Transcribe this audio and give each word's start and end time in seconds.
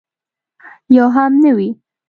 یو 0.95 1.07
هم 1.15 1.31
نه 1.43 1.51
وي. 1.57 1.69